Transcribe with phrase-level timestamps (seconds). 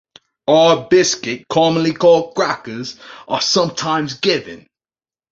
[0.47, 2.95] Hard biscuit, commonly called crackers,
[3.27, 4.65] are sometimes given.